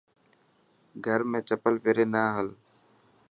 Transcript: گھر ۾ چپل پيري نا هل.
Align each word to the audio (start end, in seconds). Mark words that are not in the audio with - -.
گھر 1.05 1.19
۾ 1.31 1.39
چپل 1.47 1.73
پيري 1.83 2.05
نا 2.13 2.23
هل. 2.35 2.47